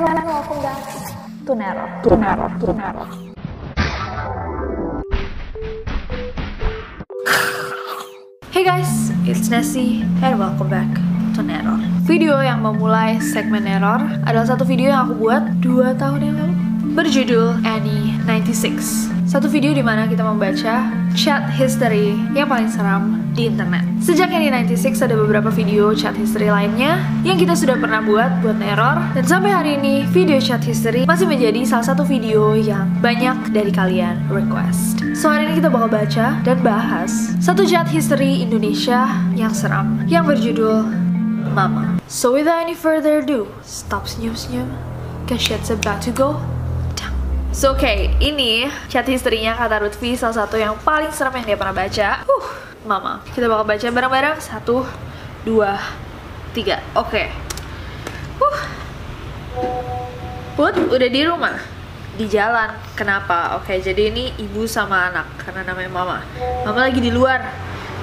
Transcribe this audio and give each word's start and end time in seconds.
To 0.00 1.52
Nero. 1.52 1.84
Hey 8.48 8.64
guys, 8.64 9.12
it's 9.28 9.52
Nessie 9.52 10.00
and 10.24 10.40
welcome 10.40 10.72
back 10.72 10.88
to 11.36 11.44
Neror. 11.44 11.84
Video 12.08 12.40
yang 12.40 12.64
memulai 12.64 13.20
segmen 13.20 13.68
Neror 13.68 14.00
adalah 14.24 14.48
satu 14.48 14.64
video 14.64 14.88
yang 14.88 15.04
aku 15.04 15.20
buat 15.20 15.60
2 15.60 15.92
tahun 16.00 16.20
yang 16.24 16.36
lalu 16.48 16.56
berjudul 16.96 17.60
Annie 17.68 18.16
96. 18.24 19.28
Satu 19.28 19.52
video 19.52 19.76
di 19.76 19.84
mana 19.84 20.08
kita 20.08 20.24
membaca 20.24 20.88
chat 21.12 21.44
history 21.52 22.16
yang 22.32 22.48
paling 22.48 22.72
seram 22.72 23.19
di 23.40 23.48
internet. 23.48 23.80
Sejak 24.04 24.28
Annie 24.28 24.52
96 24.52 25.00
ada 25.00 25.16
beberapa 25.16 25.48
video 25.48 25.96
chat 25.96 26.12
history 26.12 26.52
lainnya 26.52 27.00
yang 27.24 27.40
kita 27.40 27.56
sudah 27.56 27.80
pernah 27.80 28.04
buat 28.04 28.44
buat 28.44 28.60
Neror 28.60 29.00
dan 29.16 29.24
sampai 29.24 29.48
hari 29.48 29.70
ini 29.80 30.04
video 30.12 30.36
chat 30.36 30.60
history 30.60 31.08
masih 31.08 31.24
menjadi 31.24 31.64
salah 31.64 31.96
satu 31.96 32.04
video 32.04 32.52
yang 32.52 32.84
banyak 33.00 33.48
dari 33.56 33.72
kalian 33.72 34.20
request. 34.28 35.00
So 35.16 35.32
hari 35.32 35.48
ini 35.48 35.64
kita 35.64 35.72
bakal 35.72 35.88
baca 35.88 36.36
dan 36.44 36.60
bahas 36.60 37.32
satu 37.40 37.64
chat 37.64 37.88
history 37.88 38.44
Indonesia 38.44 39.08
yang 39.32 39.56
seram 39.56 40.04
yang 40.04 40.28
berjudul 40.28 40.84
Mama. 41.56 41.96
So 42.06 42.36
without 42.36 42.68
any 42.68 42.76
further 42.76 43.24
ado, 43.24 43.48
stop 43.64 44.04
senyum-senyum, 44.04 44.68
cause 45.24 45.40
shit's 45.40 45.72
about 45.72 46.04
to 46.04 46.12
go. 46.12 46.36
So 47.50 47.74
oke, 47.74 47.82
okay, 47.82 48.14
ini 48.22 48.70
chat 48.86 49.08
history-nya 49.08 49.58
kata 49.58 49.82
Lutfi 49.82 50.14
salah 50.14 50.46
satu 50.46 50.54
yang 50.60 50.78
paling 50.86 51.10
serem 51.10 51.42
yang 51.42 51.46
dia 51.50 51.58
pernah 51.58 51.74
baca. 51.74 52.22
Uh, 52.22 52.69
Mama. 52.84 53.20
Kita 53.28 53.44
bakal 53.44 53.64
baca 53.68 53.86
bareng-bareng. 53.92 54.36
Satu, 54.40 54.88
dua, 55.44 55.76
tiga. 56.56 56.80
Oke. 56.96 57.28
Okay. 57.28 57.28
Uh. 58.40 58.60
Put, 60.56 60.74
udah 60.88 61.08
di 61.12 61.22
rumah? 61.28 61.56
Di 62.16 62.24
jalan. 62.24 62.72
Kenapa? 62.96 63.60
Oke, 63.60 63.76
okay, 63.76 63.78
jadi 63.84 64.08
ini 64.08 64.32
ibu 64.40 64.64
sama 64.64 65.12
anak 65.12 65.28
karena 65.44 65.64
namanya 65.64 65.90
Mama. 65.92 66.18
Mama 66.64 66.80
lagi 66.88 67.00
di 67.04 67.12
luar, 67.12 67.44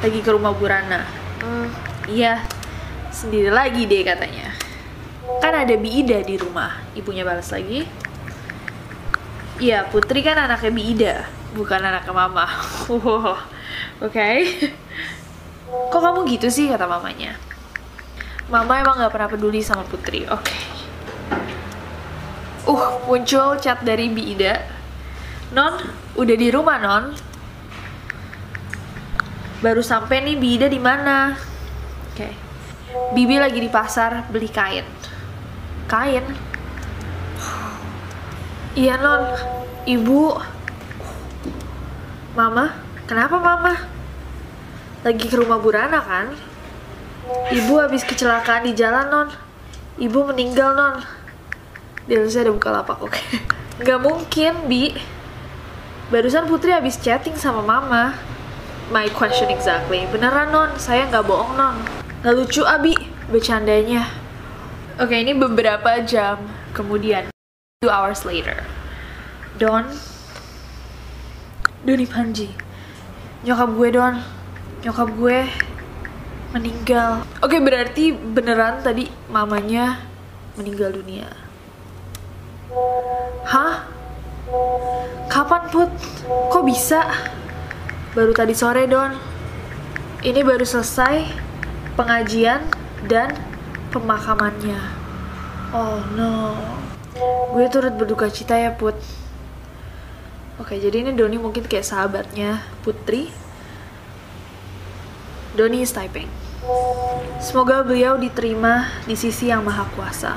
lagi 0.01 0.19
ke 0.21 0.29
rumah 0.29 0.53
Burana. 0.53 1.05
Hmm, 1.41 1.69
iya, 2.09 2.45
sendiri 3.09 3.49
lagi 3.49 3.85
deh 3.85 4.01
katanya. 4.05 4.53
Kan 5.41 5.53
ada 5.53 5.73
Bi 5.77 6.01
Ida 6.01 6.21
di 6.21 6.37
rumah. 6.37 6.81
Ibunya 6.97 7.25
balas 7.25 7.49
lagi. 7.53 7.85
Iya, 9.57 9.89
Putri 9.89 10.21
kan 10.21 10.37
anaknya 10.37 10.71
Bi 10.73 10.83
Ida, 10.93 11.15
bukan 11.57 11.81
anaknya 11.81 12.13
Mama. 12.13 12.45
Oke. 13.97 14.13
Okay. 14.13 14.37
Kok 15.91 15.99
kamu 15.99 16.19
gitu 16.37 16.47
sih 16.53 16.69
kata 16.69 16.85
mamanya? 16.85 17.33
Mama 18.47 18.79
emang 18.79 19.01
gak 19.01 19.11
pernah 19.11 19.27
peduli 19.27 19.59
sama 19.59 19.83
Putri. 19.83 20.23
Oke. 20.29 20.45
Okay. 20.45 20.61
Uh, 22.67 22.99
muncul 23.07 23.57
chat 23.57 23.81
dari 23.81 24.07
Bi 24.11 24.37
Ida. 24.37 24.63
Non, 25.55 25.79
udah 26.19 26.35
di 26.35 26.47
rumah, 26.51 26.77
Non. 26.79 27.15
Baru 29.63 29.81
sampai 29.81 30.21
nih 30.23 30.35
Bi 30.37 30.49
Ida 30.59 30.67
di 30.69 30.79
mana? 30.79 31.33
Oke. 32.11 32.15
Okay. 32.15 32.33
Bibi 33.17 33.35
lagi 33.39 33.59
di 33.59 33.71
pasar 33.71 34.27
beli 34.31 34.47
kain. 34.51 34.85
Kain? 35.89 36.23
Iya, 38.77 38.95
Non. 38.99 39.23
Ibu. 39.87 40.23
Mama, 42.37 42.86
kenapa 43.07 43.39
Mama? 43.39 43.73
Lagi 45.07 45.25
ke 45.31 45.35
rumah 45.39 45.57
Burana 45.63 46.03
kan? 46.03 46.35
Ibu 47.47 47.79
habis 47.79 48.03
kecelakaan 48.03 48.67
di 48.67 48.75
jalan, 48.75 49.07
Non. 49.07 49.29
Ibu 49.95 50.27
meninggal, 50.27 50.75
Non. 50.75 50.99
Di 52.03 52.19
atasnya 52.19 52.47
ada 52.47 52.51
buka 52.51 52.69
lapak, 52.71 52.99
oke. 52.99 53.23
Gak 53.87 53.99
mungkin, 54.03 54.67
Bi. 54.67 54.91
Barusan 56.11 56.47
Putri 56.51 56.75
habis 56.75 56.99
chatting 56.99 57.39
sama 57.39 57.63
Mama. 57.63 58.15
My 58.91 59.07
question 59.11 59.47
exactly. 59.47 60.03
Beneran, 60.11 60.51
Non. 60.51 60.75
Saya 60.75 61.07
nggak 61.07 61.23
bohong, 61.23 61.55
Non. 61.55 61.79
Gak 62.23 62.35
lucu, 62.35 62.67
Abi. 62.67 62.95
Bercandanya. 63.31 64.07
Oke, 64.99 65.19
ini 65.19 65.35
beberapa 65.35 65.99
jam 66.03 66.39
kemudian. 66.71 67.27
Two 67.83 67.91
hours 67.91 68.23
later. 68.23 68.63
Don. 69.59 69.87
Doni 71.83 72.07
Panji. 72.07 72.66
Nyokap 73.45 73.69
gue, 73.77 73.89
Don. 73.93 74.15
Nyokap 74.81 75.09
gue 75.13 75.37
meninggal. 76.57 77.21
Oke, 77.43 77.61
berarti 77.61 78.09
beneran 78.15 78.81
tadi 78.81 79.05
mamanya 79.29 80.01
meninggal 80.57 80.95
dunia. 80.95 81.29
Hah? 83.45 83.85
Kapan, 85.29 85.63
Put? 85.69 85.91
Kok 86.25 86.63
bisa? 86.65 87.03
Baru 88.17 88.33
tadi 88.33 88.57
sore, 88.57 88.89
Don. 88.89 89.13
Ini 90.25 90.41
baru 90.41 90.65
selesai 90.65 91.29
pengajian 91.93 92.65
dan 93.05 93.37
pemakamannya. 93.93 94.81
Oh 95.77 96.01
no. 96.17 96.57
Gue 97.53 97.69
turut 97.69 97.93
berduka 97.93 98.33
cita 98.33 98.57
ya, 98.57 98.73
Put. 98.73 98.97
Oke, 100.57 100.81
jadi 100.81 101.05
ini 101.05 101.13
Doni 101.13 101.37
mungkin 101.37 101.69
kayak 101.69 101.85
sahabatnya 101.85 102.65
Putri. 102.81 103.29
Doni 105.53 105.85
is 105.85 105.93
typing. 105.93 106.25
Semoga 107.37 107.85
beliau 107.85 108.17
diterima 108.17 108.89
di 109.05 109.13
sisi 109.13 109.53
yang 109.53 109.61
maha 109.61 109.85
kuasa. 109.93 110.33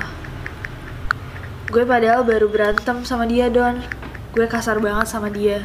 Gue 1.73 1.89
padahal 1.89 2.21
baru 2.21 2.53
berantem 2.53 3.01
sama 3.09 3.25
dia, 3.25 3.49
Don. 3.49 3.81
Gue 4.37 4.45
kasar 4.45 4.77
banget 4.77 5.09
sama 5.09 5.33
dia. 5.33 5.65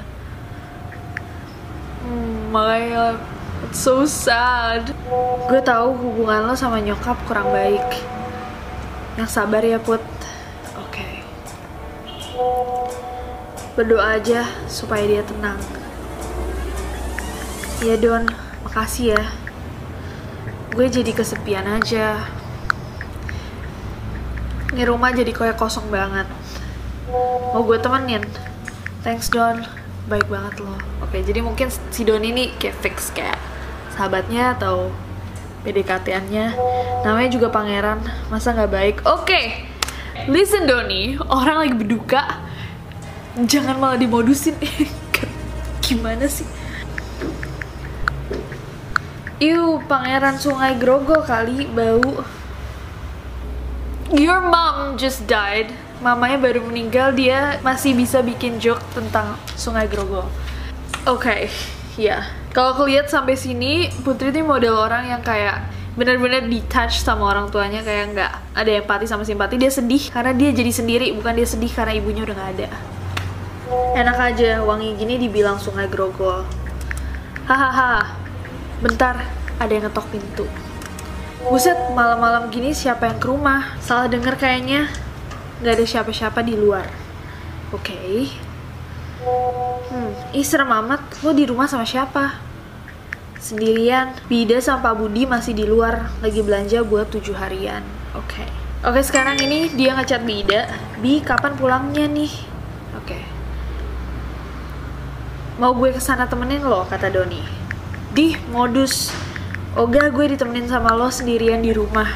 Hmm, 2.07 2.55
makanya 2.55 3.19
it's 3.67 3.83
so 3.83 4.07
sad. 4.07 4.87
Gue 5.51 5.59
tahu 5.59 5.99
hubungan 5.99 6.47
lo 6.47 6.55
sama 6.55 6.79
nyokap 6.79 7.19
kurang 7.27 7.51
baik. 7.51 7.83
Yang 9.19 9.35
sabar 9.35 9.67
ya, 9.67 9.83
Put. 9.83 10.14
Berdoa 13.75 14.15
aja 14.19 14.47
supaya 14.71 15.03
dia 15.03 15.23
tenang. 15.27 15.59
Ya, 17.83 17.99
Don. 17.99 18.27
Makasih 18.63 19.19
ya. 19.19 19.23
Gue 20.71 20.91
jadi 20.91 21.11
kesepian 21.11 21.67
aja. 21.67 22.19
Ini 24.75 24.83
rumah 24.87 25.15
jadi 25.15 25.31
kayak 25.31 25.55
kosong 25.55 25.87
banget. 25.87 26.27
Mau 27.55 27.63
gue 27.63 27.79
temenin? 27.79 28.23
Thanks 29.05 29.31
Don, 29.31 29.63
baik 30.11 30.27
banget 30.27 30.59
loh. 30.59 30.75
Oke, 30.99 31.23
jadi 31.23 31.39
mungkin 31.39 31.69
si 31.69 32.03
Don 32.03 32.25
ini 32.25 32.51
kayak 32.57 32.75
fix 32.83 33.13
kayak 33.15 33.39
sahabatnya 33.95 34.57
atau 34.59 34.91
PDKT-annya. 35.63 36.57
Namanya 37.07 37.29
juga 37.31 37.47
pangeran, 37.53 38.03
masa 38.27 38.51
nggak 38.51 38.71
baik? 38.73 38.95
Oke, 39.07 39.63
listen 40.27 40.67
Doni, 40.67 41.15
orang 41.31 41.63
lagi 41.63 41.75
berduka, 41.77 42.43
jangan 43.43 43.75
malah 43.75 43.99
dimodusin. 43.99 44.55
Gimana 45.83 46.23
sih? 46.31 46.47
Iu, 49.43 49.83
pangeran 49.91 50.39
sungai 50.39 50.79
Grogol 50.79 51.19
kali 51.27 51.67
bau. 51.67 52.23
Your 54.15 54.39
mom 54.39 54.95
just 54.95 55.27
died. 55.27 55.75
mamanya 56.03 56.37
baru 56.37 56.59
meninggal 56.61 57.15
dia 57.15 57.57
masih 57.63 57.95
bisa 57.95 58.19
bikin 58.19 58.59
joke 58.59 58.83
tentang 58.91 59.39
Sungai 59.55 59.87
Grogol. 59.87 60.27
Oke, 61.07 61.23
okay, 61.23 61.41
ya. 61.95 62.27
Kalau 62.51 62.75
kelihat 62.75 63.07
sampai 63.07 63.39
sini, 63.39 63.91
Putri 64.03 64.31
ini 64.31 64.43
model 64.43 64.75
orang 64.75 65.07
yang 65.07 65.23
kayak 65.23 65.65
bener-bener 65.95 66.43
detached 66.51 67.07
sama 67.07 67.31
orang 67.31 67.47
tuanya 67.47 67.79
kayak 67.79 68.11
nggak 68.11 68.31
ada 68.51 68.71
empati 68.83 69.07
sama 69.07 69.23
simpati 69.23 69.55
dia 69.55 69.71
sedih 69.71 70.11
karena 70.11 70.35
dia 70.35 70.51
jadi 70.51 70.67
sendiri 70.67 71.07
bukan 71.15 71.39
dia 71.39 71.47
sedih 71.47 71.71
karena 71.71 71.95
ibunya 71.95 72.27
udah 72.27 72.35
nggak 72.35 72.51
ada 72.59 72.67
enak 73.95 74.17
aja 74.19 74.59
wangi 74.59 74.91
gini 74.99 75.15
dibilang 75.15 75.55
sungai 75.55 75.87
grogol 75.87 76.43
hahaha 77.47 78.19
bentar 78.83 79.23
ada 79.55 79.71
yang 79.71 79.87
ngetok 79.87 80.03
pintu 80.11 80.43
buset 81.47 81.79
malam-malam 81.95 82.51
gini 82.51 82.75
siapa 82.75 83.07
yang 83.07 83.23
ke 83.23 83.27
rumah 83.31 83.79
salah 83.79 84.11
denger 84.11 84.35
kayaknya 84.35 84.91
nggak 85.63 85.79
ada 85.79 85.85
siapa-siapa 85.87 86.43
di 86.43 86.59
luar 86.59 86.91
oke 87.71 87.87
okay. 87.87 88.27
hmm 89.23 90.35
ih 90.35 90.43
serem 90.43 90.67
amat 90.67 90.99
lo 91.23 91.31
di 91.31 91.47
rumah 91.47 91.71
sama 91.71 91.87
siapa 91.87 92.43
sendirian. 93.45 94.09
Bida 94.25 94.57
sama 94.57 94.89
Pak 94.89 94.93
Budi 94.97 95.29
masih 95.29 95.53
di 95.53 95.69
luar 95.69 96.09
lagi 96.25 96.41
belanja 96.41 96.81
buat 96.81 97.13
tujuh 97.13 97.37
harian. 97.37 97.85
Oke. 98.17 98.41
Okay. 98.41 98.49
Oke, 98.81 99.01
okay, 99.01 99.03
sekarang 99.05 99.37
ini 99.37 99.69
dia 99.77 99.93
ngechat 99.93 100.25
Bida. 100.25 100.65
Bi, 100.97 101.21
kapan 101.21 101.53
pulangnya 101.53 102.09
nih? 102.09 102.33
Oke. 102.97 103.13
Okay. 103.13 103.34
Mau 105.55 105.71
gue 105.71 105.95
ke 105.95 106.03
sana 106.03 106.27
temenin 106.27 106.67
lo, 106.67 106.83
kata 106.83 107.07
Doni. 107.07 107.39
Di, 108.11 108.35
modus. 108.51 109.15
Oga, 109.79 110.11
gue 110.11 110.35
ditemenin 110.35 110.67
sama 110.67 110.91
lo 110.91 111.07
sendirian 111.07 111.63
di 111.63 111.71
rumah. 111.71 112.11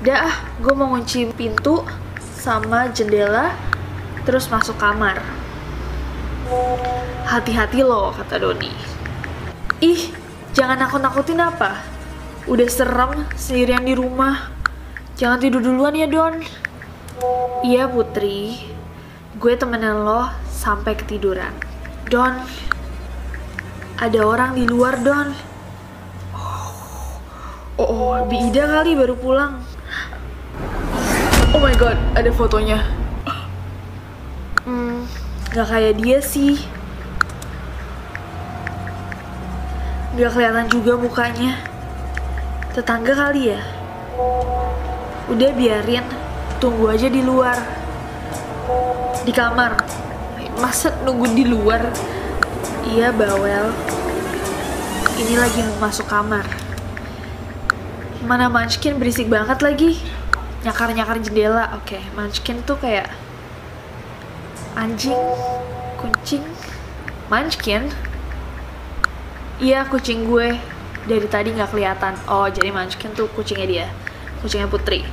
Dah, 0.00 0.32
gue 0.64 0.72
mau 0.72 0.88
ngunci 0.96 1.28
pintu 1.36 1.84
sama 2.16 2.88
jendela, 2.88 3.52
terus 4.24 4.48
masuk 4.48 4.80
kamar. 4.80 5.20
Hati-hati 7.28 7.84
lo, 7.84 8.16
kata 8.16 8.40
Doni. 8.40 8.72
Ih, 9.84 10.08
jangan 10.56 10.80
nakut-nakutin 10.80 11.36
apa? 11.36 11.84
Udah 12.48 12.68
serem 12.72 13.28
sendirian 13.36 13.84
di 13.84 13.92
rumah. 13.92 14.48
Jangan 15.20 15.36
tidur 15.36 15.60
duluan 15.60 15.92
ya, 15.92 16.08
Don. 16.08 16.40
Iya, 17.60 17.92
Putri. 17.92 18.56
Gue 19.36 19.52
temenin 19.60 20.00
lo 20.00 20.32
sampai 20.48 20.96
ketiduran. 20.96 21.69
Don, 22.08 22.32
ada 24.00 24.20
orang 24.24 24.56
di 24.56 24.64
luar, 24.64 24.96
Don. 25.04 25.28
Oh, 27.76 27.84
oh, 27.84 28.16
Bi 28.24 28.40
Ida 28.48 28.64
kali 28.64 28.96
baru 28.96 29.12
pulang. 29.18 29.60
Oh 31.52 31.60
my 31.60 31.76
god, 31.76 32.00
ada 32.16 32.32
fotonya. 32.32 32.80
Hmm, 34.64 35.04
gak 35.52 35.68
kayak 35.68 36.00
dia 36.00 36.22
sih. 36.24 36.56
Gak 40.16 40.32
kelihatan 40.32 40.68
juga 40.72 40.96
mukanya. 40.96 41.60
Tetangga 42.72 43.12
kali 43.12 43.52
ya? 43.52 43.60
Udah 45.28 45.50
biarin, 45.52 46.06
tunggu 46.62 46.88
aja 46.88 47.12
di 47.12 47.20
luar. 47.20 47.60
Di 49.26 49.32
kamar. 49.36 49.99
Masa 50.60 50.92
nunggu 51.02 51.32
di 51.32 51.48
luar? 51.48 51.88
Iya, 52.84 53.10
bawel. 53.16 53.72
Ini 55.16 55.34
lagi 55.40 55.60
mau 55.64 55.88
masuk 55.88 56.04
kamar. 56.04 56.44
Mana 58.28 58.52
Munchkin 58.52 59.00
berisik 59.00 59.32
banget 59.32 59.64
lagi. 59.64 59.96
Nyakar-nyakar 60.62 61.18
jendela. 61.24 61.72
Oke, 61.80 61.96
okay, 61.96 62.02
Munchkin 62.12 62.60
tuh 62.68 62.76
kayak 62.76 63.08
anjing, 64.76 65.16
kucing, 65.96 66.44
Munchkin 67.32 67.88
Iya 69.60 69.84
kucing 69.84 70.24
gue 70.24 70.56
dari 71.04 71.28
tadi 71.28 71.52
nggak 71.52 71.76
kelihatan. 71.76 72.16
Oh 72.24 72.48
jadi 72.48 72.72
Munchkin 72.72 73.12
tuh 73.12 73.28
kucingnya 73.36 73.68
dia, 73.68 73.86
kucingnya 74.40 74.72
Putri. 74.72 75.04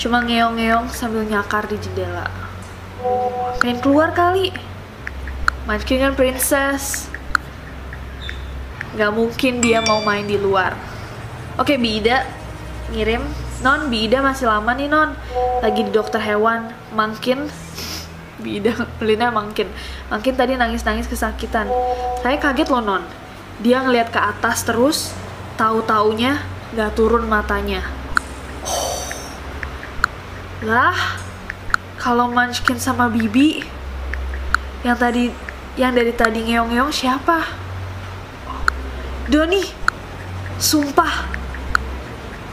Cuma 0.00 0.24
ngeong-ngeong 0.24 0.88
sambil 0.88 1.20
nyakar 1.28 1.68
di 1.68 1.76
jendela. 1.76 2.45
Pengen 3.62 3.78
keluar 3.84 4.12
kali. 4.12 4.52
Munchkin 5.66 6.02
kan 6.02 6.14
princess. 6.14 7.10
Gak 8.96 9.12
mungkin 9.12 9.60
dia 9.60 9.84
mau 9.84 10.00
main 10.00 10.24
di 10.24 10.38
luar. 10.40 10.76
Oke 11.60 11.76
Bida 11.76 12.24
ngirim. 12.92 13.24
Non 13.64 13.88
Bida 13.88 14.20
masih 14.20 14.48
lama 14.48 14.72
nih 14.76 14.88
Non. 14.88 15.16
Lagi 15.60 15.84
di 15.84 15.92
dokter 15.92 16.20
hewan. 16.22 16.72
Mungkin 16.92 17.50
Bida 18.44 18.72
Lina 19.00 19.32
mungkin 19.32 19.72
Mungkin 20.12 20.34
tadi 20.36 20.54
nangis-nangis 20.54 21.08
kesakitan. 21.08 21.66
Saya 22.20 22.36
kaget 22.36 22.68
loh 22.68 22.84
Non 22.84 23.26
dia 23.56 23.80
ngeliat 23.80 24.12
ke 24.12 24.20
atas 24.20 24.68
terus 24.68 25.16
tahu 25.56 25.80
taunya 25.88 26.44
nggak 26.76 26.92
turun 26.92 27.24
matanya 27.24 27.80
lah 30.60 30.96
kalau 31.96 32.28
Munchkin 32.28 32.76
sama 32.76 33.08
Bibi 33.08 33.64
yang 34.84 34.96
tadi 35.00 35.32
yang 35.76 35.92
dari 35.96 36.12
tadi 36.12 36.44
ngeong-ngeong 36.44 36.92
siapa? 36.92 37.42
Doni 39.26 39.64
sumpah. 40.60 41.34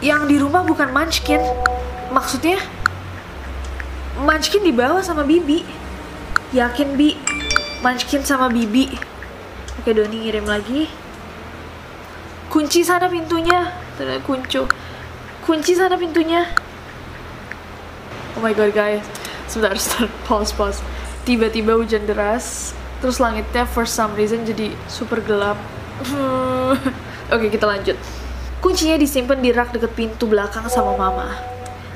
Yang 0.03 0.21
di 0.27 0.35
rumah 0.41 0.65
bukan 0.65 0.91
Munchkin. 0.91 1.39
Maksudnya 2.11 2.59
Munchkin 4.19 4.63
dibawa 4.63 4.99
sama 5.03 5.23
Bibi. 5.23 5.63
Yakin 6.55 6.95
Bi? 6.99 7.15
Munchkin 7.83 8.23
sama 8.23 8.49
Bibi. 8.49 8.91
Oke 9.79 9.91
Doni 9.91 10.27
ngirim 10.27 10.47
lagi. 10.47 10.87
Kunci 12.47 12.83
sana 12.83 13.07
pintunya. 13.11 13.71
Kunci 14.25 14.59
kunci 15.43 15.73
sana 15.75 15.99
pintunya. 15.99 16.47
Oh 18.33 18.41
my 18.41 18.55
god 18.55 18.73
guys 18.73 19.22
sebentar 19.53 19.77
start 19.85 20.09
pause 20.25 20.49
pause. 20.57 20.81
Tiba-tiba 21.29 21.77
hujan 21.77 22.09
deras 22.09 22.73
terus 22.97 23.21
langitnya 23.21 23.69
for 23.69 23.85
some 23.85 24.17
reason 24.17 24.41
jadi 24.41 24.73
super 24.89 25.21
gelap. 25.21 25.61
Oke 27.33 27.53
kita 27.53 27.69
lanjut. 27.69 27.95
Kuncinya 28.57 28.97
disimpan 28.97 29.37
di 29.37 29.53
rak 29.53 29.75
deket 29.75 29.93
pintu 29.93 30.25
belakang 30.25 30.65
sama 30.73 30.97
mama. 30.97 31.29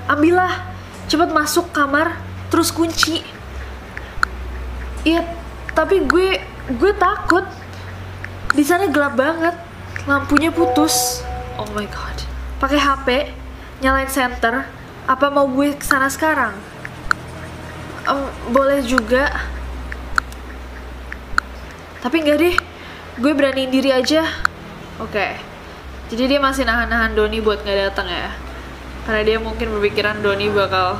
Ambillah 0.05 0.69
cepet 1.09 1.33
masuk 1.33 1.73
kamar 1.73 2.21
terus 2.53 2.69
kunci. 2.69 3.25
Iya 5.01 5.25
tapi 5.73 6.05
gue 6.05 6.37
gue 6.77 6.91
takut. 6.95 7.43
Di 8.53 8.63
sana 8.63 8.87
gelap 8.87 9.17
banget 9.17 9.55
lampunya 10.05 10.53
putus. 10.53 11.25
Oh 11.57 11.67
my 11.73 11.87
god. 11.89 12.17
Pakai 12.61 12.79
HP 12.79 13.07
nyalain 13.83 14.09
center 14.09 14.65
apa 15.07 15.31
mau 15.31 15.47
gue 15.47 15.71
ke 15.71 15.85
sana 15.85 16.11
sekarang 16.11 16.51
um, 18.07 18.27
boleh 18.55 18.79
juga 18.83 19.29
tapi 21.99 22.23
enggak 22.23 22.37
deh 22.39 22.55
gue 23.19 23.31
beraniin 23.35 23.69
diri 23.69 23.91
aja 23.91 24.23
oke 25.03 25.11
okay. 25.11 25.35
jadi 26.13 26.37
dia 26.37 26.39
masih 26.39 26.63
nahan-nahan 26.63 27.13
Doni 27.13 27.43
buat 27.43 27.61
nggak 27.61 27.91
datang 27.91 28.07
ya 28.07 28.31
karena 29.03 29.21
dia 29.23 29.37
mungkin 29.39 29.71
berpikiran 29.75 30.23
Doni 30.23 30.47
bakal 30.51 30.99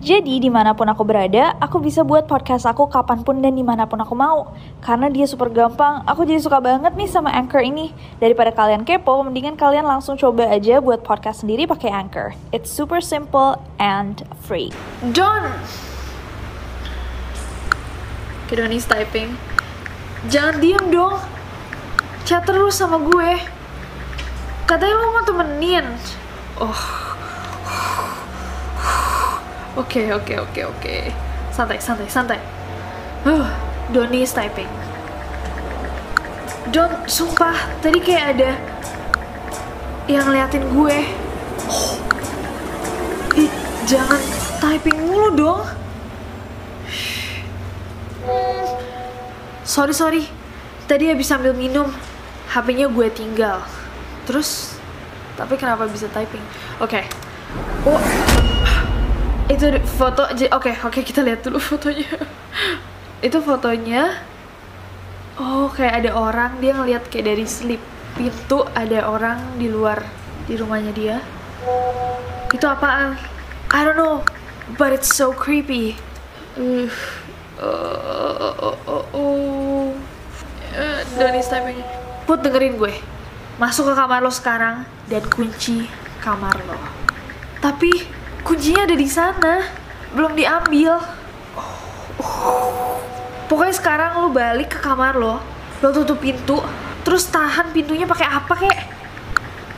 Jadi 0.00 0.40
di 0.40 0.48
mana 0.48 0.72
pun 0.72 0.88
aku 0.88 1.04
berada, 1.04 1.52
aku 1.60 1.76
bisa 1.76 2.00
buat 2.00 2.24
podcast 2.24 2.64
aku 2.64 2.88
kapan 2.88 3.20
pun 3.20 3.44
dan 3.44 3.52
di 3.52 3.60
mana 3.60 3.84
pun 3.84 4.00
aku 4.00 4.16
mau. 4.16 4.48
Karena 4.80 5.12
dia 5.12 5.28
super 5.28 5.52
gampang, 5.52 6.00
aku 6.08 6.24
jadi 6.24 6.40
suka 6.40 6.56
banget 6.56 6.96
nih 6.96 7.04
sama 7.04 7.28
Anchor 7.36 7.60
ini. 7.60 7.92
Daripada 8.16 8.48
kalian 8.48 8.88
kepo, 8.88 9.20
mendingan 9.20 9.60
kalian 9.60 9.84
langsung 9.84 10.16
coba 10.16 10.48
aja 10.48 10.80
buat 10.80 11.04
podcast 11.04 11.44
sendiri 11.44 11.68
pakai 11.68 11.92
Anchor. 11.92 12.32
It's 12.48 12.72
super 12.72 13.04
simple 13.04 13.60
and 13.76 14.24
free. 14.40 14.72
John! 15.12 15.52
Kedoni's 18.48 18.88
typing. 18.88 19.36
Jangan 20.32 20.64
diem 20.64 20.84
dong. 20.88 21.20
Chat 22.24 22.48
terus 22.48 22.80
sama 22.80 22.96
gue. 23.04 23.36
Katanya 24.64 24.96
lo 24.96 25.12
mau 25.12 25.24
temenin. 25.28 25.84
Oh, 26.56 27.09
Oke, 29.78 30.02
okay, 30.02 30.06
oke, 30.10 30.34
okay, 30.34 30.36
oke, 30.42 30.50
okay, 30.50 30.64
oke. 30.66 30.96
santai, 31.54 31.78
santai, 31.78 32.10
santai. 32.10 32.40
Huh, 33.22 33.46
Doni 33.94 34.26
typing. 34.26 34.66
Don, 36.74 36.90
sumpah, 37.06 37.54
tadi 37.78 38.02
kayak 38.02 38.34
ada 38.34 38.50
yang 40.10 40.26
ngeliatin 40.26 40.66
gue. 40.74 40.98
Oh. 41.70 41.94
Ih, 43.38 43.50
jangan 43.86 44.18
typing 44.58 44.98
mulu 45.06 45.38
dong. 45.38 45.62
Sorry, 49.62 49.94
sorry. 49.94 50.26
Tadi 50.90 51.14
habis 51.14 51.30
sambil 51.30 51.54
minum, 51.54 51.94
HP-nya 52.50 52.90
gue 52.90 53.06
tinggal. 53.14 53.62
Terus, 54.26 54.74
tapi 55.38 55.54
kenapa 55.54 55.86
bisa 55.86 56.10
typing? 56.10 56.42
Oke. 56.82 57.02
Okay. 57.02 57.04
Oh, 57.86 58.49
itu 59.60 59.76
foto. 59.84 60.24
Oke, 60.24 60.48
okay, 60.48 60.74
oke 60.80 60.88
okay, 60.88 61.02
kita 61.04 61.20
lihat 61.20 61.44
dulu 61.44 61.60
fotonya. 61.76 62.08
itu 63.20 63.36
fotonya 63.44 64.16
oh 65.36 65.68
kayak 65.68 66.04
ada 66.04 66.10
orang 66.16 66.56
dia 66.56 66.72
ngeliat 66.72 67.04
kayak 67.12 67.36
dari 67.36 67.44
slip 67.44 67.80
pintu 68.16 68.64
ada 68.72 69.04
orang 69.04 69.60
di 69.60 69.68
luar 69.68 70.00
di 70.48 70.56
rumahnya 70.56 70.92
dia 70.96 71.16
itu 72.48 72.64
apaan 72.64 73.20
I 73.68 73.80
don't 73.84 74.00
know 74.00 74.24
but 74.80 74.96
it's 74.96 75.12
so 75.12 75.36
creepy 75.36 76.00
uh, 76.56 76.88
uh, 77.60 78.52
uh, 78.56 78.76
uh, 78.88 79.04
uh. 79.12 79.88
Uh, 80.70 81.42
typing 81.50 81.82
Put 82.22 82.46
dengerin 82.46 82.78
gue 82.78 82.94
Masuk 83.58 83.90
ke 83.90 83.94
kamar 83.98 84.22
lo 84.22 84.30
sekarang 84.30 84.86
Dan 85.10 85.26
kunci 85.26 85.90
kamar 86.22 86.54
lo 86.62 86.78
Tapi 87.58 87.90
kuncinya 88.44 88.88
ada 88.88 88.96
di 88.96 89.08
sana 89.08 89.80
Belum 90.10 90.34
diambil. 90.34 90.98
Pokoknya 93.46 93.74
sekarang 93.74 94.10
lo 94.22 94.28
balik 94.30 94.74
ke 94.74 94.78
kamar 94.82 95.14
lo, 95.18 95.38
lo 95.82 95.88
tutup 95.90 96.18
pintu, 96.22 96.58
terus 97.02 97.26
tahan 97.30 97.70
pintunya 97.74 98.06
pakai 98.06 98.26
apa 98.26 98.54
kek? 98.54 98.78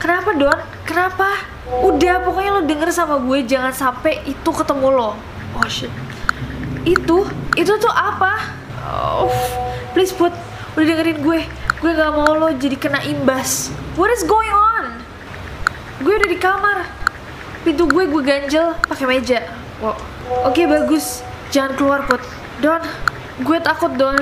Kenapa 0.00 0.34
Don? 0.36 0.60
Kenapa? 0.84 1.28
Udah, 1.84 2.20
pokoknya 2.26 2.50
lo 2.58 2.62
denger 2.66 2.90
sama 2.92 3.16
gue 3.22 3.44
jangan 3.48 3.72
sampai 3.72 4.20
itu 4.28 4.50
ketemu 4.50 4.88
lo. 4.92 5.10
Oh 5.56 5.68
shit. 5.68 5.92
Itu, 6.82 7.28
itu 7.54 7.72
tuh 7.78 7.92
apa? 7.92 8.50
Oh, 8.82 9.30
please 9.94 10.12
put, 10.12 10.34
udah 10.74 10.84
dengerin 10.84 11.22
gue. 11.22 11.40
Gue 11.80 11.90
gak 11.94 12.12
mau 12.12 12.34
lo 12.34 12.50
jadi 12.56 12.76
kena 12.76 13.00
imbas. 13.08 13.70
What 13.94 14.10
is 14.10 14.26
going 14.26 14.52
on? 14.52 15.00
Gue 16.02 16.18
udah 16.18 16.28
di 16.28 16.40
kamar. 16.40 17.01
Pintu 17.62 17.86
gue 17.86 18.04
gue 18.10 18.22
ganjel 18.22 18.74
pakai 18.86 19.06
meja. 19.06 19.42
Wow. 19.78 19.94
Oke 20.46 20.62
okay, 20.62 20.66
bagus. 20.66 21.22
Jangan 21.54 21.78
keluar 21.78 22.00
put. 22.06 22.22
Don, 22.62 22.82
Gue 23.40 23.58
takut 23.64 23.88
Don. 23.96 24.14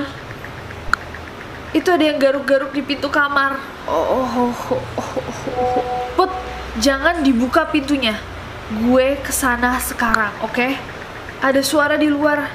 Itu 1.75 1.91
ada 1.91 2.03
yang 2.03 2.15
garuk-garuk 2.15 2.71
di 2.71 2.79
pintu 2.79 3.11
kamar. 3.11 3.59
Oh, 3.83 4.23
oh, 4.23 4.27
oh, 4.27 4.53
oh, 4.71 4.83
oh, 4.97 5.19
oh. 5.19 5.83
Put, 6.15 6.31
jangan 6.79 7.19
dibuka 7.19 7.67
pintunya. 7.67 8.15
Gue 8.71 9.19
ke 9.19 9.35
sana 9.35 9.75
sekarang, 9.83 10.31
oke? 10.41 10.55
Okay? 10.55 10.79
Ada 11.43 11.59
suara 11.59 11.99
di 11.99 12.07
luar. 12.07 12.47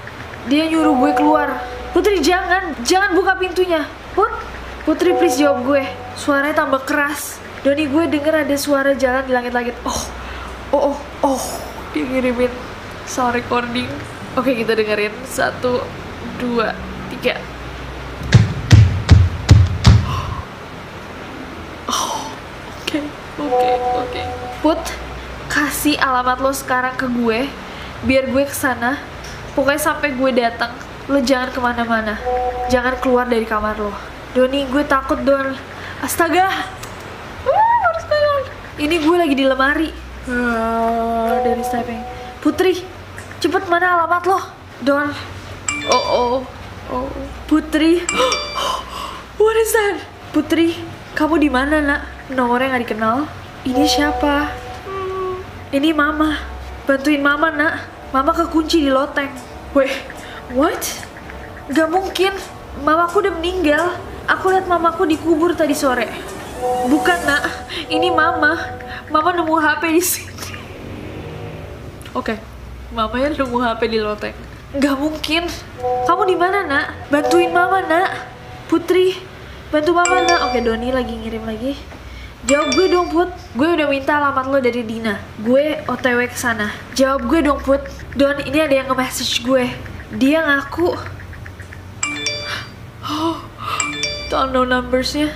Dia 0.48 0.64
nyuruh 0.64 0.96
gue 0.96 1.12
keluar. 1.12 1.60
Putri 1.92 2.24
jangan, 2.24 2.72
jangan 2.80 3.12
buka 3.12 3.36
pintunya. 3.36 3.84
Put, 4.16 4.32
Putri 4.88 5.12
please 5.12 5.36
jawab 5.36 5.64
gue. 5.64 5.84
Suaranya 6.16 6.66
tambah 6.66 6.88
keras. 6.88 7.36
Doni 7.60 7.84
gue 7.84 8.04
denger 8.08 8.48
ada 8.48 8.56
suara 8.56 8.96
jalan 8.96 9.28
di 9.28 9.32
langit-langit. 9.32 9.76
Oh, 9.84 10.02
oh, 10.72 10.94
oh, 10.94 10.96
oh. 11.22 11.42
Dia 11.94 12.04
ngirimin 12.04 12.52
sound 13.06 13.38
recording. 13.38 13.88
Oke 14.36 14.52
kita 14.52 14.76
dengerin 14.76 15.14
satu 15.24 15.80
dua, 16.36 16.76
tiga. 17.08 17.40
Oke, 22.86 23.00
oke, 23.40 23.70
oke. 23.96 24.22
Put, 24.60 24.80
kasih 25.48 25.96
alamat 25.98 26.38
lo 26.38 26.52
sekarang 26.52 26.94
ke 26.94 27.08
gue, 27.08 27.48
biar 28.04 28.30
gue 28.30 28.44
ke 28.44 28.54
sana. 28.54 29.00
Pokoknya 29.56 29.80
sampai 29.80 30.12
gue 30.12 30.30
datang, 30.36 30.76
lo 31.08 31.18
jangan 31.24 31.48
ke 31.48 31.60
mana-mana. 31.60 32.20
Jangan 32.68 33.00
keluar 33.00 33.24
dari 33.24 33.48
kamar 33.48 33.80
lo. 33.80 33.92
Doni, 34.36 34.68
gue 34.68 34.84
takut 34.84 35.16
Don. 35.24 35.56
Astaga, 36.04 36.52
ini 38.76 39.00
gue 39.00 39.16
lagi 39.16 39.32
di 39.32 39.48
lemari. 39.48 40.05
Uh, 40.26 41.38
dari 41.46 41.62
typing. 41.62 42.02
Putri, 42.42 42.82
cepet 43.38 43.62
mana 43.70 43.94
alamat 43.94 44.22
lo? 44.26 44.38
Don, 44.82 45.08
Oh 45.86 46.04
oh 46.10 46.34
oh 46.90 47.06
Putri 47.46 48.02
What 49.38 49.56
is 49.56 49.70
that? 49.70 50.02
Putri 50.34 50.74
kamu 51.14 51.40
di 51.40 51.48
mana 51.48 51.78
nak? 51.80 52.00
Nomornya 52.28 52.74
nggak 52.74 52.84
dikenal. 52.90 53.16
Ini 53.64 53.84
siapa? 53.88 54.50
Ini 55.72 55.94
Mama. 55.94 56.36
Bantuin 56.84 57.22
Mama 57.22 57.48
nak. 57.54 57.88
Mama 58.10 58.34
kekunci 58.34 58.84
di 58.84 58.90
loteng. 58.92 59.32
Wait, 59.72 59.94
what? 60.52 60.82
Gak 61.72 61.88
mungkin. 61.88 62.36
Mamaku 62.84 63.24
udah 63.24 63.32
meninggal. 63.32 63.96
Aku 64.28 64.52
lihat 64.52 64.68
mamaku 64.68 65.08
dikubur 65.08 65.56
tadi 65.56 65.72
sore. 65.72 66.10
Bukan 66.90 67.18
nak, 67.24 67.46
ini 67.88 68.12
Mama. 68.12 68.58
Mama 69.06 69.30
nemu 69.30 69.54
HP 69.54 69.82
di 69.94 70.02
sini. 70.02 70.34
Oke, 72.16 72.34
okay. 72.34 72.38
mamanya 72.90 73.38
nemu 73.38 73.56
HP 73.62 73.80
di 73.86 73.98
loteng. 74.02 74.36
Gak 74.76 74.96
mungkin. 74.98 75.46
Kamu 75.78 76.22
di 76.26 76.34
mana 76.34 76.66
nak? 76.66 76.86
Bantuin 77.06 77.54
mama 77.54 77.86
nak. 77.86 78.10
Putri, 78.66 79.14
bantu 79.70 79.94
mama 79.94 80.26
nak. 80.26 80.50
Oke 80.50 80.58
Doni 80.58 80.90
lagi 80.90 81.14
ngirim 81.14 81.46
lagi. 81.46 81.78
Jawab 82.46 82.78
gue 82.78 82.86
dong 82.90 83.10
Put. 83.10 83.30
Gue 83.58 83.68
udah 83.74 83.86
minta 83.90 84.18
alamat 84.18 84.46
lo 84.50 84.58
dari 84.62 84.82
Dina. 84.86 85.18
Gue 85.42 85.82
OTW 85.86 86.30
ke 86.30 86.38
sana. 86.38 86.70
Jawab 86.94 87.26
gue 87.26 87.42
dong 87.42 87.58
Put. 87.62 87.82
Don, 88.14 88.38
ini 88.42 88.58
ada 88.62 88.74
yang 88.74 88.86
nge-message 88.90 89.42
gue. 89.42 89.70
Dia 90.14 90.46
ngaku. 90.46 90.94
Oh, 93.06 93.38
don't 94.30 94.54
know 94.54 94.62
numbersnya. 94.62 95.34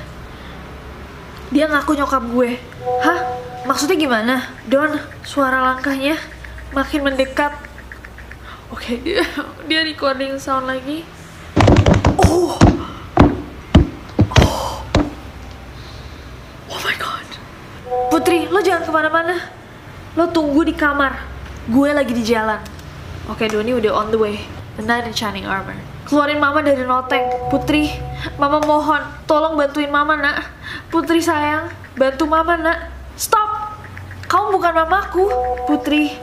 Dia 1.51 1.67
ngaku 1.67 1.99
nyokap 1.99 2.23
gue. 2.31 2.63
Hah? 3.03 3.19
Maksudnya 3.71 3.95
gimana? 3.95 4.51
Don, 4.67 4.99
suara 5.23 5.63
langkahnya 5.63 6.19
makin 6.75 7.07
mendekat 7.07 7.55
Oke, 8.71 8.83
okay, 8.83 8.97
dia 8.99 9.23
dia 9.71 9.83
recording 9.87 10.39
sound 10.39 10.67
lagi. 10.67 11.07
Oh. 12.23 12.55
Oh. 14.39 14.83
Oh 16.71 16.81
my 16.83 16.97
god. 16.99 17.27
Putri, 18.11 18.51
lo 18.51 18.59
jangan 18.59 18.87
ke 18.87 18.91
mana-mana. 18.91 19.39
Lo 20.19 20.31
tunggu 20.31 20.67
di 20.67 20.75
kamar. 20.75 21.23
Gue 21.71 21.95
lagi 21.95 22.11
di 22.11 22.27
jalan. 22.27 22.63
Oke, 23.31 23.47
okay, 23.47 23.55
Doni 23.55 23.71
udah 23.75 23.91
on 23.91 24.11
the 24.11 24.19
way. 24.19 24.39
The 24.79 24.87
Knight 24.87 25.11
in 25.11 25.15
Shining 25.15 25.47
Armor. 25.47 25.79
Keluarin 26.07 26.43
mama 26.43 26.63
dari 26.63 26.83
noteng. 26.83 27.51
Putri, 27.51 27.91
mama 28.35 28.63
mohon. 28.63 29.03
Tolong 29.31 29.55
bantuin 29.55 29.91
mama, 29.91 30.19
nak. 30.19 30.47
Putri 30.91 31.23
sayang, 31.23 31.71
bantu 31.95 32.27
mama, 32.27 32.55
nak. 32.59 32.90
Kamu 34.31 34.55
bukan 34.55 34.73
mamaku. 34.79 35.27
Putri, 35.67 36.15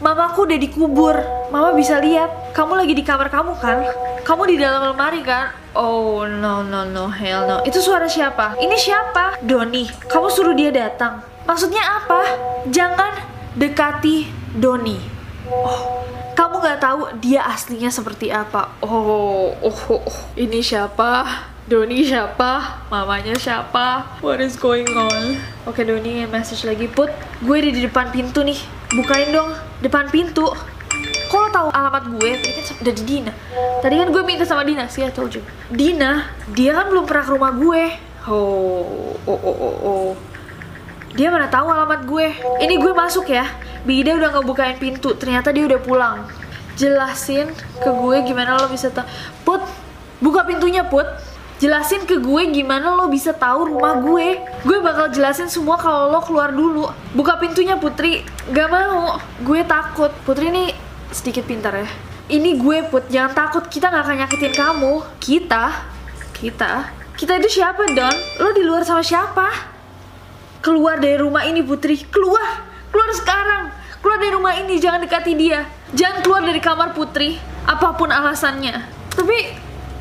Mamaku 0.00 0.48
udah 0.48 0.56
dikubur. 0.56 1.12
Mama 1.52 1.76
bisa 1.76 2.00
lihat. 2.00 2.56
Kamu 2.56 2.72
lagi 2.72 2.96
di 2.96 3.04
kamar 3.04 3.28
kamu 3.28 3.52
kan? 3.60 3.84
Kamu 4.24 4.48
di 4.48 4.56
dalam 4.56 4.96
lemari 4.96 5.20
kan? 5.20 5.52
Oh 5.76 6.24
no 6.24 6.64
no 6.64 6.88
no 6.88 7.12
hell 7.12 7.44
no. 7.44 7.60
Itu 7.68 7.84
suara 7.84 8.08
siapa? 8.08 8.56
Ini 8.56 8.76
siapa? 8.80 9.44
Doni. 9.44 9.84
Kamu 10.08 10.32
suruh 10.32 10.56
dia 10.56 10.72
datang. 10.72 11.20
Maksudnya 11.44 11.84
apa? 11.84 12.24
Jangan 12.72 13.12
dekati 13.60 14.24
Doni. 14.56 14.96
Oh, 15.52 16.00
kamu 16.32 16.64
nggak 16.64 16.80
tahu 16.80 17.00
dia 17.20 17.44
aslinya 17.44 17.92
seperti 17.92 18.32
apa. 18.32 18.72
Oh, 18.80 19.52
oh, 19.60 20.00
oh. 20.00 20.16
ini 20.32 20.64
siapa? 20.64 21.28
Doni 21.70 22.02
siapa? 22.02 22.82
Mamanya 22.90 23.38
siapa? 23.38 24.18
What 24.18 24.42
is 24.42 24.58
going 24.58 24.90
on? 24.90 25.38
Oke, 25.70 25.86
Doni 25.86 26.26
message 26.26 26.66
lagi. 26.66 26.90
Put, 26.90 27.14
gue 27.46 27.62
di 27.62 27.86
depan 27.86 28.10
pintu 28.10 28.42
nih. 28.42 28.58
Bukain 28.90 29.30
dong 29.30 29.54
depan 29.78 30.10
pintu 30.10 30.50
kok 31.30 31.38
lo 31.38 31.48
tahu 31.54 31.68
alamat 31.70 32.10
gue 32.10 32.30
tadi 32.42 32.58
kan 32.58 32.74
udah 32.82 32.94
di 32.98 33.02
Dina 33.06 33.32
tadi 33.78 33.94
kan 34.02 34.10
gue 34.10 34.22
minta 34.26 34.42
sama 34.42 34.66
Dina 34.66 34.90
sih 34.90 35.06
I 35.06 35.14
told 35.14 35.30
you 35.30 35.46
Dina 35.70 36.26
dia 36.58 36.74
kan 36.74 36.90
belum 36.90 37.06
pernah 37.06 37.22
ke 37.22 37.30
rumah 37.30 37.54
gue 37.54 37.82
oh 38.26 39.14
oh 39.30 39.38
oh 39.38 39.56
oh, 39.62 39.74
oh. 39.86 40.10
dia 41.14 41.30
mana 41.30 41.46
tahu 41.46 41.70
alamat 41.70 42.02
gue 42.02 42.34
ini 42.66 42.82
gue 42.82 42.90
masuk 42.90 43.30
ya 43.30 43.46
Bida 43.86 44.18
udah 44.18 44.42
ngebukain 44.42 44.82
pintu 44.82 45.14
ternyata 45.14 45.54
dia 45.54 45.70
udah 45.70 45.78
pulang 45.78 46.26
jelasin 46.74 47.54
ke 47.78 47.90
gue 47.94 48.16
gimana 48.26 48.58
lo 48.58 48.66
bisa 48.66 48.90
tahu 48.90 49.06
put 49.46 49.62
buka 50.18 50.42
pintunya 50.42 50.82
put 50.82 51.06
jelasin 51.60 52.08
ke 52.08 52.16
gue 52.16 52.42
gimana 52.50 52.96
lo 52.96 53.06
bisa 53.12 53.36
tahu 53.36 53.76
rumah 53.76 54.00
gue. 54.00 54.40
Gue 54.64 54.78
bakal 54.80 55.12
jelasin 55.12 55.46
semua 55.46 55.76
kalau 55.76 56.08
lo 56.08 56.24
keluar 56.24 56.50
dulu. 56.50 56.88
Buka 57.12 57.36
pintunya 57.36 57.76
Putri. 57.76 58.24
Gak 58.50 58.68
mau. 58.72 59.20
Gue 59.44 59.62
takut. 59.68 60.10
Putri 60.24 60.48
ini 60.48 60.72
sedikit 61.12 61.44
pintar 61.44 61.76
ya. 61.76 61.88
Ini 62.32 62.56
gue 62.56 62.88
put. 62.88 63.06
Jangan 63.12 63.36
takut. 63.36 63.64
Kita 63.68 63.92
nggak 63.92 64.04
akan 64.08 64.16
nyakitin 64.24 64.54
kamu. 64.56 64.94
Kita 65.20 65.64
kita 66.40 66.72
kita 67.20 67.36
itu 67.36 67.60
siapa 67.60 67.84
Don? 67.92 68.16
Lo 68.40 68.56
di 68.56 68.64
luar 68.64 68.80
sama 68.88 69.04
siapa? 69.04 69.52
Keluar 70.64 70.96
dari 70.96 71.20
rumah 71.20 71.44
ini 71.44 71.60
Putri. 71.60 72.00
Keluar. 72.08 72.64
Keluar 72.88 73.10
sekarang. 73.12 73.64
Keluar 74.00 74.16
dari 74.16 74.32
rumah 74.32 74.56
ini. 74.56 74.80
Jangan 74.80 75.04
dekati 75.04 75.36
dia. 75.36 75.68
Jangan 75.92 76.24
keluar 76.24 76.40
dari 76.40 76.60
kamar 76.64 76.96
Putri. 76.96 77.36
Apa 77.68 77.92
pun 78.00 78.08
alasannya. 78.08 78.88
Tapi 79.12 79.36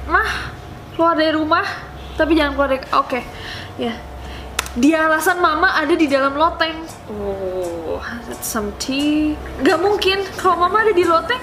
mah 0.08 0.59
keluar 1.00 1.16
dari 1.16 1.32
rumah 1.32 1.64
tapi 2.20 2.36
jangan 2.36 2.60
keluar 2.60 2.70
dari 2.76 2.84
oke 2.92 3.20
ya. 3.80 3.96
Dia 4.76 5.08
alasan 5.08 5.40
mama 5.40 5.72
ada 5.72 5.96
di 5.96 6.06
dalam 6.06 6.36
loteng. 6.36 6.84
Oh. 7.08 8.04
That's 8.28 8.46
some 8.46 8.76
tea. 8.76 9.40
Gak 9.64 9.80
mungkin 9.80 10.28
kalau 10.36 10.60
mama 10.60 10.84
ada 10.84 10.92
di 10.92 11.08
loteng 11.08 11.40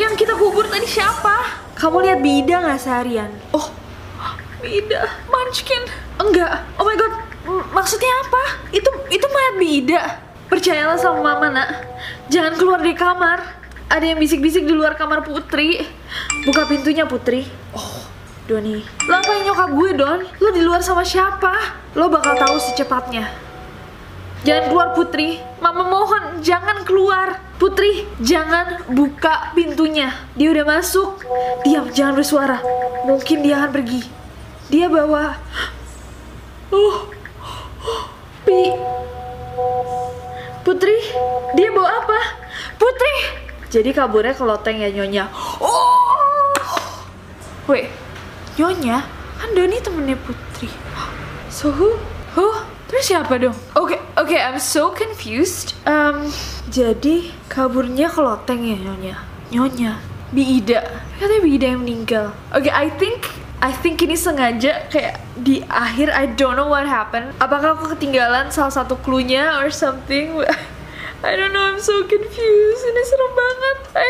yang 0.00 0.16
kita 0.16 0.32
kubur 0.40 0.64
tadi 0.64 0.88
siapa? 0.88 1.68
Kamu 1.76 2.00
lihat 2.02 2.18
Bida 2.24 2.64
nggak 2.64 2.80
seharian? 2.80 3.30
Oh. 3.52 3.68
Bida 4.64 5.04
Munchkin. 5.28 5.84
Enggak. 6.18 6.64
Oh 6.80 6.88
my 6.88 6.96
god. 6.96 7.12
M- 7.46 7.68
maksudnya 7.76 8.10
apa? 8.24 8.72
Itu 8.72 8.90
itu 9.12 9.26
mayat 9.28 9.54
Bida. 9.60 10.02
Percayalah 10.48 10.96
sama 10.96 11.20
mama 11.20 11.46
nak. 11.52 11.68
Jangan 12.32 12.56
keluar 12.56 12.80
dari 12.80 12.96
kamar. 12.96 13.38
Ada 13.92 14.16
yang 14.16 14.18
bisik-bisik 14.18 14.64
di 14.64 14.72
luar 14.72 14.96
kamar 14.96 15.22
Putri. 15.22 15.84
Buka 16.42 16.66
pintunya 16.66 17.06
Putri. 17.06 17.46
Oh 17.76 18.07
Doni. 18.48 18.80
Lo 18.80 19.12
apa 19.12 19.30
yang 19.36 19.52
nyokap 19.52 19.70
gue 19.76 19.90
Don. 19.92 20.20
Lo 20.40 20.48
di 20.56 20.64
luar 20.64 20.80
sama 20.80 21.04
siapa? 21.04 21.52
Lo 21.92 22.08
bakal 22.08 22.40
tahu 22.40 22.56
secepatnya. 22.56 23.28
Jangan 24.48 24.64
keluar 24.72 24.88
Putri, 24.96 25.36
Mama 25.60 25.84
mohon 25.84 26.40
jangan 26.40 26.86
keluar. 26.88 27.44
Putri, 27.58 28.06
jangan 28.22 28.86
buka 28.88 29.52
pintunya. 29.52 30.14
Dia 30.38 30.54
udah 30.54 30.64
masuk. 30.78 31.20
Diam, 31.66 31.90
jangan 31.90 32.16
bersuara. 32.16 32.62
Mungkin 33.04 33.42
dia 33.42 33.60
akan 33.60 33.70
pergi. 33.74 34.00
Dia 34.70 34.86
bawa. 34.86 35.36
Oh. 36.70 37.10
Pi. 38.46 38.62
Putri, 40.62 40.96
dia 41.58 41.68
bawa 41.74 41.90
apa? 42.04 42.20
Putri! 42.78 43.14
Jadi 43.68 43.90
kaburnya 43.92 44.32
ke 44.32 44.44
loteng 44.46 44.78
ya 44.80 44.88
Nyonya. 44.94 45.28
Oh! 45.60 45.98
Wait, 47.68 47.90
Nyonya 48.58 49.06
Kan 49.38 49.54
Doni 49.54 49.78
temennya 49.78 50.18
Putri 50.18 50.66
So 51.48 51.70
who? 51.72 51.96
Who? 52.36 52.52
Terus 52.88 53.04
siapa 53.04 53.36
dong? 53.36 53.52
Oke, 53.76 54.00
oke, 54.16 54.32
I'm 54.32 54.56
so 54.56 54.96
confused. 54.96 55.76
Um, 55.84 56.32
jadi 56.72 57.36
kaburnya 57.52 58.08
ke 58.08 58.20
loteng 58.20 58.64
ya 58.64 58.80
Nyonya? 58.80 59.16
Nyonya, 59.52 59.92
Biida. 60.32 61.04
Katanya 61.20 61.40
Biida 61.44 61.66
yang 61.68 61.80
meninggal. 61.84 62.26
Oke, 62.48 62.72
I 62.72 62.88
think 62.96 63.28
I 63.60 63.76
think 63.76 64.00
ini 64.00 64.16
sengaja 64.16 64.88
kayak 64.88 65.20
di 65.36 65.60
akhir 65.68 66.08
I 66.16 66.32
don't 66.32 66.56
know 66.56 66.72
what 66.72 66.88
happened. 66.88 67.36
Apakah 67.40 67.76
aku 67.76 67.92
ketinggalan 67.92 68.48
salah 68.48 68.72
satu 68.72 68.96
clue-nya 69.04 69.60
or 69.60 69.68
something? 69.68 70.40
I 71.26 71.36
don't 71.36 71.52
know, 71.52 71.64
I'm 71.74 71.82
so 71.82 72.08
confused. 72.08 72.82
Ini 72.88 73.02
serem 73.04 73.32
banget. 73.36 73.78
I 74.00 74.08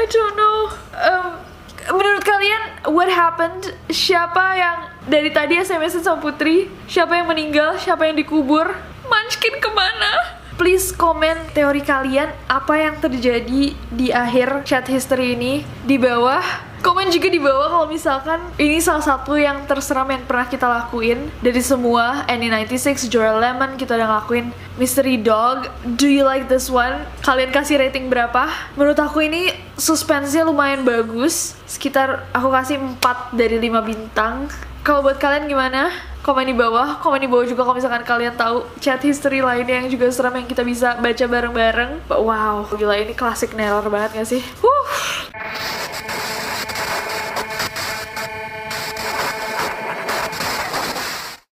I 0.00 0.04
don't 0.08 0.36
know. 0.38 0.56
Um, 0.96 1.53
menurut 1.94 2.24
kalian 2.26 2.62
what 2.90 3.08
happened? 3.08 3.72
Siapa 3.88 4.44
yang 4.58 4.78
dari 5.06 5.30
tadi 5.30 5.58
SMS 5.58 5.98
sama 6.02 6.20
Putri? 6.20 6.66
Siapa 6.90 7.14
yang 7.16 7.30
meninggal? 7.30 7.78
Siapa 7.78 8.04
yang 8.10 8.18
dikubur? 8.18 8.66
Munchkin 9.06 9.62
ke 9.62 9.70
mana? 9.70 10.34
Please 10.54 10.94
komen 10.94 11.34
teori 11.50 11.82
kalian 11.82 12.30
apa 12.46 12.74
yang 12.78 12.94
terjadi 13.02 13.74
di 13.74 14.08
akhir 14.14 14.62
chat 14.62 14.86
history 14.86 15.34
ini 15.34 15.66
di 15.82 15.98
bawah. 15.98 16.73
Komen 16.84 17.08
juga 17.08 17.32
di 17.32 17.40
bawah 17.40 17.72
kalau 17.72 17.88
misalkan 17.88 18.44
ini 18.60 18.76
salah 18.76 19.00
satu 19.00 19.40
yang 19.40 19.64
terseram 19.64 20.04
yang 20.04 20.20
pernah 20.28 20.44
kita 20.44 20.68
lakuin 20.68 21.32
dari 21.40 21.64
semua 21.64 22.28
Annie96, 22.28 23.08
Joel 23.08 23.40
Lemon 23.40 23.80
kita 23.80 23.96
udah 23.96 24.04
ngelakuin 24.04 24.52
Mystery 24.76 25.16
Dog. 25.16 25.64
Do 25.96 26.04
you 26.04 26.28
like 26.28 26.44
this 26.44 26.68
one? 26.68 27.08
Kalian 27.24 27.56
kasih 27.56 27.80
rating 27.80 28.12
berapa? 28.12 28.52
Menurut 28.76 29.00
aku 29.00 29.24
ini 29.24 29.48
suspense-nya 29.80 30.44
lumayan 30.44 30.84
bagus. 30.84 31.56
Sekitar 31.64 32.28
aku 32.36 32.52
kasih 32.52 32.76
4 32.76 33.32
dari 33.32 33.56
5 33.64 33.80
bintang. 33.80 34.52
Kalau 34.84 35.00
buat 35.00 35.16
kalian 35.16 35.48
gimana? 35.48 35.88
Komen 36.20 36.44
di 36.44 36.52
bawah, 36.52 37.00
komen 37.00 37.24
di 37.24 37.28
bawah 37.32 37.48
juga 37.48 37.64
kalau 37.64 37.80
misalkan 37.80 38.04
kalian 38.04 38.36
tahu 38.36 38.60
chat 38.84 39.00
history 39.00 39.40
lainnya 39.40 39.80
yang 39.80 39.88
juga 39.88 40.12
seram 40.12 40.36
yang 40.36 40.44
kita 40.44 40.60
bisa 40.60 41.00
baca 41.00 41.24
bareng-bareng. 41.24 42.12
Wow, 42.12 42.68
gila 42.76 43.00
ini 43.00 43.16
klasik 43.16 43.56
neror 43.56 43.88
banget 43.88 44.20
gak 44.20 44.28
sih? 44.28 44.44
Huh. 44.60 44.84